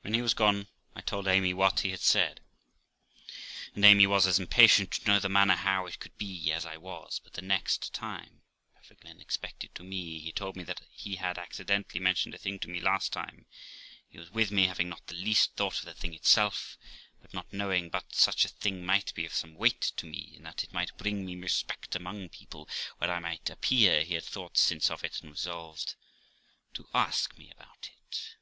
[0.00, 0.66] When he was gone
[0.96, 2.40] I told Amy what he had said,
[3.76, 6.76] and Amy was as impatient to know the manner how it could be as I
[6.76, 8.42] was; but the next time
[8.74, 12.68] (perfectly unexpected to me) he told me that he had accidentally mentioned a thing to
[12.68, 13.46] me last time
[14.08, 16.76] he was with me, having not the least thought of the thing itself;
[17.22, 20.44] but not knowing but such a thing might be of some weight to me, and
[20.46, 22.68] that it might bring me respect among people
[22.98, 25.94] where I might appear, he had thought since of it, and was resolved
[26.72, 28.34] to ask me about it.